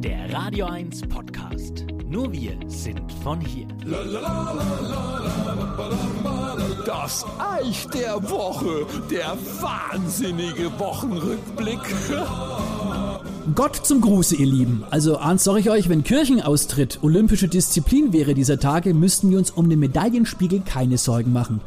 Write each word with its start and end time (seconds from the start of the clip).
der 0.00 0.32
Radio 0.32 0.66
1 0.66 1.02
Podcast. 1.08 1.84
Nur 2.08 2.32
wir 2.32 2.52
sind 2.68 3.00
von 3.24 3.40
hier. 3.40 3.66
Das 6.86 7.26
Eich 7.38 7.88
der 7.88 8.30
Woche, 8.30 8.86
der 9.10 9.36
wahnsinnige 9.60 10.70
Wochenrückblick. 10.78 11.80
Gott 13.56 13.74
zum 13.74 14.00
Gruße, 14.00 14.36
ihr 14.36 14.46
Lieben. 14.46 14.84
Also 14.90 15.18
ahnt 15.18 15.40
sag 15.40 15.58
ich 15.58 15.68
euch, 15.68 15.88
wenn 15.88 16.04
Kirchenaustritt 16.04 17.00
olympische 17.02 17.48
Disziplin 17.48 18.12
wäre 18.12 18.34
dieser 18.34 18.60
Tage, 18.60 18.94
müssten 18.94 19.30
wir 19.30 19.38
uns 19.38 19.50
um 19.50 19.68
den 19.68 19.80
Medaillenspiegel 19.80 20.60
keine 20.60 20.96
Sorgen 20.96 21.32
machen. 21.32 21.60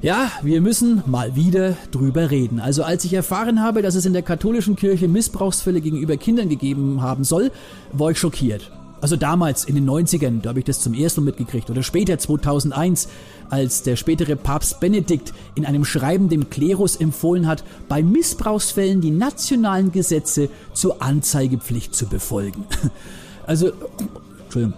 Ja, 0.00 0.30
wir 0.42 0.60
müssen 0.60 1.02
mal 1.06 1.34
wieder 1.34 1.76
drüber 1.90 2.30
reden. 2.30 2.60
Also 2.60 2.84
als 2.84 3.04
ich 3.04 3.14
erfahren 3.14 3.60
habe, 3.60 3.82
dass 3.82 3.96
es 3.96 4.06
in 4.06 4.12
der 4.12 4.22
katholischen 4.22 4.76
Kirche 4.76 5.08
Missbrauchsfälle 5.08 5.80
gegenüber 5.80 6.16
Kindern 6.16 6.48
gegeben 6.48 7.02
haben 7.02 7.24
soll, 7.24 7.50
war 7.92 8.12
ich 8.12 8.18
schockiert. 8.18 8.70
Also 9.00 9.16
damals 9.16 9.64
in 9.64 9.74
den 9.74 9.90
90ern, 9.90 10.40
da 10.40 10.50
habe 10.50 10.60
ich 10.60 10.64
das 10.64 10.80
zum 10.80 10.94
ersten 10.94 11.22
Mal 11.22 11.26
mitgekriegt. 11.26 11.68
Oder 11.68 11.82
später 11.82 12.16
2001, 12.16 13.08
als 13.50 13.82
der 13.82 13.96
spätere 13.96 14.36
Papst 14.36 14.78
Benedikt 14.78 15.32
in 15.56 15.66
einem 15.66 15.84
Schreiben 15.84 16.28
dem 16.28 16.48
Klerus 16.48 16.94
empfohlen 16.94 17.48
hat, 17.48 17.64
bei 17.88 18.00
Missbrauchsfällen 18.00 19.00
die 19.00 19.10
nationalen 19.10 19.90
Gesetze 19.90 20.48
zur 20.74 21.02
Anzeigepflicht 21.02 21.94
zu 21.94 22.06
befolgen. 22.06 22.64
Also, 23.46 23.72
Entschuldigung 24.44 24.74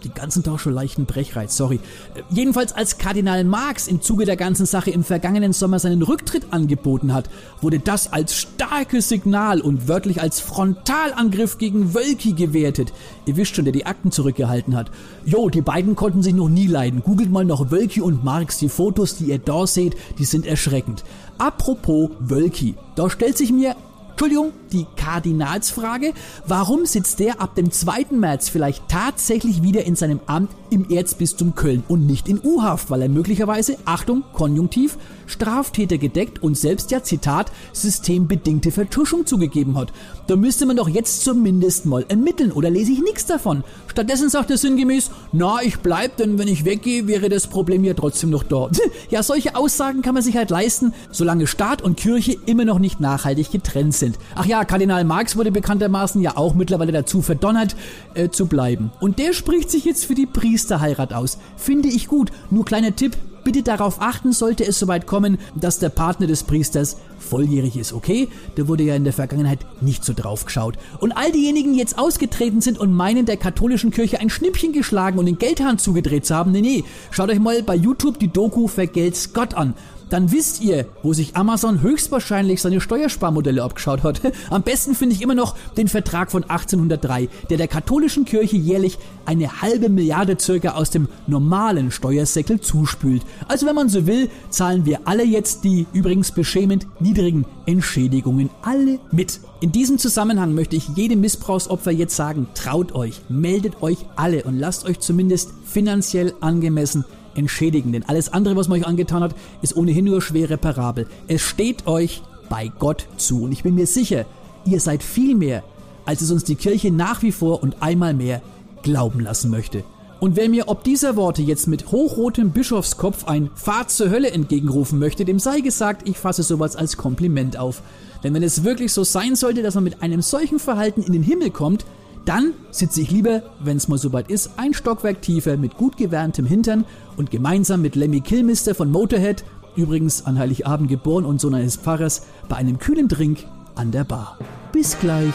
den 0.00 0.14
ganzen 0.14 0.42
Tag 0.42 0.60
schon 0.60 0.72
leichten 0.72 1.06
Brechreiz, 1.06 1.56
sorry. 1.56 1.80
Äh, 2.14 2.22
jedenfalls 2.30 2.72
als 2.72 2.98
Kardinal 2.98 3.44
Marx 3.44 3.88
im 3.88 4.00
Zuge 4.02 4.24
der 4.24 4.36
ganzen 4.36 4.66
Sache 4.66 4.90
im 4.90 5.04
vergangenen 5.04 5.52
Sommer 5.52 5.78
seinen 5.78 6.02
Rücktritt 6.02 6.52
angeboten 6.52 7.12
hat, 7.12 7.30
wurde 7.60 7.78
das 7.78 8.12
als 8.12 8.34
starkes 8.34 9.08
Signal 9.08 9.60
und 9.60 9.88
wörtlich 9.88 10.20
als 10.20 10.40
Frontalangriff 10.40 11.58
gegen 11.58 11.94
Wölki 11.94 12.32
gewertet. 12.32 12.92
Ihr 13.26 13.36
wisst 13.36 13.56
schon, 13.56 13.64
der 13.64 13.72
die 13.72 13.86
Akten 13.86 14.10
zurückgehalten 14.10 14.76
hat. 14.76 14.90
Jo, 15.24 15.48
die 15.48 15.62
beiden 15.62 15.96
konnten 15.96 16.22
sich 16.22 16.34
noch 16.34 16.48
nie 16.48 16.66
leiden. 16.66 17.02
Googelt 17.02 17.30
mal 17.30 17.44
noch 17.44 17.70
Wölki 17.70 18.00
und 18.00 18.24
Marx. 18.24 18.58
Die 18.58 18.68
Fotos, 18.68 19.16
die 19.16 19.26
ihr 19.26 19.38
da 19.38 19.66
seht, 19.66 19.96
die 20.18 20.24
sind 20.24 20.46
erschreckend. 20.46 21.04
Apropos 21.38 22.10
Wölki. 22.20 22.74
Da 22.96 23.08
stellt 23.08 23.38
sich 23.38 23.52
mir 23.52 23.76
Entschuldigung, 24.22 24.52
die 24.72 24.86
Kardinalsfrage. 24.96 26.12
Warum 26.46 26.86
sitzt 26.86 27.20
der 27.20 27.40
ab 27.40 27.54
dem 27.54 27.70
2. 27.70 28.06
März 28.12 28.48
vielleicht 28.48 28.88
tatsächlich 28.88 29.62
wieder 29.62 29.84
in 29.84 29.96
seinem 29.96 30.20
Amt 30.26 30.50
im 30.70 30.88
Erzbistum 30.90 31.54
Köln 31.54 31.82
und 31.88 32.06
nicht 32.06 32.28
in 32.28 32.40
U-Haft, 32.42 32.90
weil 32.90 33.02
er 33.02 33.08
möglicherweise, 33.08 33.76
Achtung, 33.84 34.24
Konjunktiv, 34.32 34.96
Straftäter 35.26 35.98
gedeckt 35.98 36.42
und 36.42 36.56
selbst 36.56 36.90
ja, 36.90 37.02
Zitat, 37.02 37.52
systembedingte 37.72 38.70
Vertuschung 38.70 39.26
zugegeben 39.26 39.76
hat. 39.76 39.92
Da 40.26 40.36
müsste 40.36 40.66
man 40.66 40.76
doch 40.76 40.88
jetzt 40.88 41.24
zumindest 41.24 41.86
mal 41.86 42.04
ermitteln 42.08 42.52
oder 42.52 42.70
lese 42.70 42.92
ich 42.92 43.00
nichts 43.00 43.26
davon. 43.26 43.64
Stattdessen 43.88 44.28
sagt 44.28 44.50
er 44.50 44.58
sinngemäß, 44.58 45.10
na, 45.32 45.58
ich 45.62 45.80
bleib, 45.80 46.16
denn 46.16 46.38
wenn 46.38 46.48
ich 46.48 46.64
weggehe, 46.64 47.06
wäre 47.06 47.28
das 47.28 47.46
Problem 47.46 47.84
ja 47.84 47.94
trotzdem 47.94 48.30
noch 48.30 48.42
da. 48.44 48.68
Ja, 49.10 49.22
solche 49.22 49.56
Aussagen 49.56 50.02
kann 50.02 50.14
man 50.14 50.22
sich 50.22 50.36
halt 50.36 50.50
leisten, 50.50 50.92
solange 51.10 51.46
Staat 51.46 51.82
und 51.82 51.96
Kirche 51.96 52.36
immer 52.46 52.64
noch 52.64 52.78
nicht 52.78 53.00
nachhaltig 53.00 53.50
getrennt 53.50 53.94
sind. 53.94 54.18
Ach 54.36 54.44
Kardinal 54.64 55.04
Marx 55.04 55.36
wurde 55.36 55.52
bekanntermaßen 55.52 56.20
ja 56.20 56.36
auch 56.36 56.54
mittlerweile 56.54 56.92
dazu 56.92 57.22
verdonnert, 57.22 57.76
äh, 58.14 58.28
zu 58.28 58.46
bleiben. 58.46 58.92
Und 59.00 59.18
der 59.18 59.32
spricht 59.32 59.70
sich 59.70 59.84
jetzt 59.84 60.04
für 60.04 60.14
die 60.14 60.26
Priesterheirat 60.26 61.12
aus. 61.12 61.38
Finde 61.56 61.88
ich 61.88 62.08
gut. 62.08 62.30
Nur 62.50 62.64
kleiner 62.64 62.94
Tipp, 62.96 63.16
Bitte 63.42 63.62
darauf 63.62 64.02
achten, 64.02 64.32
sollte 64.32 64.66
es 64.66 64.78
soweit 64.78 65.06
kommen, 65.06 65.38
dass 65.54 65.78
der 65.78 65.88
Partner 65.88 66.26
des 66.26 66.42
Priesters 66.42 66.98
volljährig 67.18 67.76
ist, 67.76 67.92
okay? 67.92 68.28
Da 68.56 68.68
wurde 68.68 68.82
ja 68.82 68.94
in 68.94 69.04
der 69.04 69.12
Vergangenheit 69.12 69.60
nicht 69.80 70.04
so 70.04 70.12
drauf 70.12 70.44
geschaut. 70.44 70.76
Und 70.98 71.12
all 71.12 71.32
diejenigen, 71.32 71.72
die 71.72 71.78
jetzt 71.78 71.98
ausgetreten 71.98 72.60
sind 72.60 72.78
und 72.78 72.92
meinen, 72.92 73.24
der 73.24 73.38
katholischen 73.38 73.92
Kirche 73.92 74.20
ein 74.20 74.30
Schnippchen 74.30 74.72
geschlagen 74.72 75.18
und 75.18 75.26
den 75.26 75.38
Geldhahn 75.38 75.78
zugedreht 75.78 76.26
zu 76.26 76.34
haben, 76.34 76.52
nee, 76.52 76.60
nee, 76.60 76.84
schaut 77.10 77.30
euch 77.30 77.38
mal 77.38 77.62
bei 77.62 77.74
YouTube 77.74 78.18
die 78.18 78.28
Doku 78.28 78.68
Vergelt's 78.68 79.32
Gott 79.32 79.54
an 79.54 79.74
dann 80.10 80.32
wisst 80.32 80.60
ihr, 80.60 80.86
wo 81.02 81.12
sich 81.12 81.36
Amazon 81.36 81.80
höchstwahrscheinlich 81.82 82.60
seine 82.60 82.80
Steuersparmodelle 82.80 83.62
abgeschaut 83.62 84.02
hat. 84.02 84.20
Am 84.50 84.62
besten 84.62 84.94
finde 84.94 85.14
ich 85.14 85.22
immer 85.22 85.34
noch 85.34 85.56
den 85.76 85.88
Vertrag 85.88 86.30
von 86.30 86.44
1803, 86.44 87.28
der 87.48 87.56
der 87.56 87.68
katholischen 87.68 88.24
Kirche 88.24 88.56
jährlich 88.56 88.98
eine 89.24 89.62
halbe 89.62 89.88
Milliarde 89.88 90.36
circa 90.38 90.70
aus 90.70 90.90
dem 90.90 91.08
normalen 91.26 91.90
Steuersäckel 91.90 92.60
zuspült. 92.60 93.22
Also 93.48 93.66
wenn 93.66 93.74
man 93.74 93.88
so 93.88 94.06
will, 94.06 94.28
zahlen 94.50 94.84
wir 94.84 95.00
alle 95.04 95.24
jetzt 95.24 95.64
die 95.64 95.86
übrigens 95.92 96.32
beschämend 96.32 96.86
niedrigen 96.98 97.46
Entschädigungen 97.66 98.50
alle 98.62 98.98
mit. 99.12 99.40
In 99.60 99.72
diesem 99.72 99.98
Zusammenhang 99.98 100.54
möchte 100.54 100.74
ich 100.74 100.88
jedem 100.96 101.20
Missbrauchsopfer 101.20 101.90
jetzt 101.90 102.16
sagen, 102.16 102.48
traut 102.54 102.94
euch, 102.94 103.20
meldet 103.28 103.82
euch 103.82 103.98
alle 104.16 104.42
und 104.44 104.58
lasst 104.58 104.86
euch 104.86 104.98
zumindest 105.00 105.50
finanziell 105.64 106.34
angemessen 106.40 107.04
entschädigen. 107.34 107.92
Denn 107.92 108.08
alles 108.08 108.32
andere, 108.32 108.56
was 108.56 108.68
man 108.68 108.80
euch 108.80 108.86
angetan 108.86 109.22
hat, 109.22 109.34
ist 109.62 109.76
ohnehin 109.76 110.04
nur 110.04 110.22
schwer 110.22 110.50
reparabel. 110.50 111.06
Es 111.28 111.42
steht 111.42 111.86
euch 111.86 112.22
bei 112.48 112.70
Gott 112.78 113.06
zu. 113.16 113.44
Und 113.44 113.52
ich 113.52 113.62
bin 113.62 113.74
mir 113.74 113.86
sicher, 113.86 114.26
ihr 114.64 114.80
seid 114.80 115.02
viel 115.02 115.34
mehr, 115.34 115.62
als 116.04 116.20
es 116.20 116.30
uns 116.30 116.44
die 116.44 116.56
Kirche 116.56 116.90
nach 116.90 117.22
wie 117.22 117.32
vor 117.32 117.62
und 117.62 117.82
einmal 117.82 118.14
mehr 118.14 118.42
glauben 118.82 119.20
lassen 119.20 119.50
möchte. 119.50 119.84
Und 120.20 120.36
wer 120.36 120.50
mir 120.50 120.68
ob 120.68 120.84
dieser 120.84 121.16
Worte 121.16 121.40
jetzt 121.40 121.66
mit 121.66 121.92
hochrotem 121.92 122.50
Bischofskopf 122.50 123.24
ein 123.24 123.50
Fahrt 123.54 123.90
zur 123.90 124.10
Hölle 124.10 124.30
entgegenrufen 124.30 124.98
möchte, 124.98 125.24
dem 125.24 125.38
sei 125.38 125.60
gesagt, 125.60 126.06
ich 126.06 126.18
fasse 126.18 126.42
sowas 126.42 126.76
als 126.76 126.98
Kompliment 126.98 127.56
auf. 127.56 127.82
Denn 128.22 128.34
wenn 128.34 128.42
es 128.42 128.62
wirklich 128.62 128.92
so 128.92 129.02
sein 129.02 129.34
sollte, 129.34 129.62
dass 129.62 129.76
man 129.76 129.84
mit 129.84 130.02
einem 130.02 130.20
solchen 130.20 130.58
Verhalten 130.58 131.02
in 131.02 131.14
den 131.14 131.22
Himmel 131.22 131.50
kommt, 131.50 131.86
dann 132.30 132.54
sitze 132.70 133.00
ich 133.00 133.10
lieber, 133.10 133.42
wenn 133.58 133.76
es 133.76 133.88
mal 133.88 133.98
soweit 133.98 134.30
ist, 134.30 134.52
ein 134.56 134.72
Stockwerk 134.72 135.20
tiefer 135.20 135.56
mit 135.56 135.76
gut 135.76 135.96
gewärmtem 135.96 136.46
Hintern 136.46 136.84
und 137.16 137.32
gemeinsam 137.32 137.82
mit 137.82 137.96
Lemmy 137.96 138.20
Kilmister 138.20 138.76
von 138.76 138.88
Motorhead, 138.88 139.42
übrigens 139.74 140.26
an 140.26 140.38
Heiligabend 140.38 140.88
geboren 140.88 141.24
und 141.24 141.40
Sohn 141.40 141.56
eines 141.56 141.76
Pfarrers, 141.76 142.22
bei 142.48 142.54
einem 142.54 142.78
kühlen 142.78 143.08
Drink 143.08 143.46
an 143.74 143.90
der 143.90 144.04
Bar. 144.04 144.38
Bis 144.70 144.96
gleich, 145.00 145.34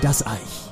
das 0.00 0.26
Eich. 0.26 0.71